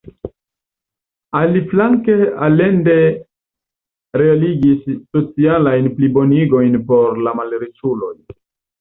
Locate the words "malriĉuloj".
7.45-8.15